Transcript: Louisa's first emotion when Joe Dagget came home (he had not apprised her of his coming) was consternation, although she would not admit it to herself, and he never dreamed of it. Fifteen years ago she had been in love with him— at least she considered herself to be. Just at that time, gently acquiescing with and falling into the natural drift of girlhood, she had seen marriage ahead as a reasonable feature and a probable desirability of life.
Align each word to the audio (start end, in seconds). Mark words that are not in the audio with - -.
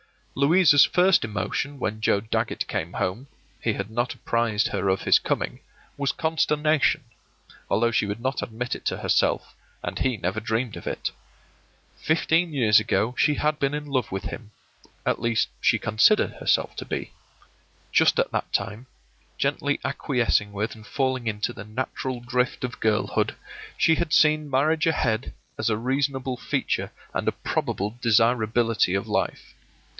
Louisa's 0.33 0.85
first 0.85 1.23
emotion 1.25 1.77
when 1.77 2.01
Joe 2.01 2.21
Dagget 2.21 2.65
came 2.65 2.93
home 2.93 3.27
(he 3.61 3.73
had 3.73 3.91
not 3.91 4.15
apprised 4.15 4.69
her 4.69 4.87
of 4.89 5.01
his 5.01 5.19
coming) 5.19 5.59
was 5.97 6.11
consternation, 6.13 7.03
although 7.69 7.91
she 7.91 8.07
would 8.07 8.21
not 8.21 8.41
admit 8.41 8.73
it 8.73 8.83
to 8.85 8.97
herself, 8.99 9.53
and 9.83 9.99
he 9.99 10.15
never 10.17 10.39
dreamed 10.39 10.75
of 10.75 10.87
it. 10.87 11.11
Fifteen 11.97 12.51
years 12.51 12.79
ago 12.79 13.13
she 13.15 13.35
had 13.35 13.59
been 13.59 13.75
in 13.75 13.85
love 13.85 14.11
with 14.11 14.23
him— 14.23 14.51
at 15.05 15.21
least 15.21 15.49
she 15.59 15.77
considered 15.77 16.31
herself 16.39 16.75
to 16.77 16.85
be. 16.85 17.11
Just 17.91 18.17
at 18.17 18.31
that 18.31 18.51
time, 18.53 18.87
gently 19.37 19.79
acquiescing 19.83 20.51
with 20.51 20.73
and 20.73 20.87
falling 20.87 21.27
into 21.27 21.53
the 21.53 21.65
natural 21.65 22.21
drift 22.21 22.63
of 22.63 22.79
girlhood, 22.79 23.35
she 23.77 23.95
had 23.95 24.13
seen 24.13 24.49
marriage 24.49 24.87
ahead 24.87 25.33
as 25.59 25.69
a 25.69 25.77
reasonable 25.77 26.37
feature 26.37 26.91
and 27.13 27.27
a 27.27 27.31
probable 27.33 27.99
desirability 28.01 28.95
of 28.95 29.07
life. 29.07 29.53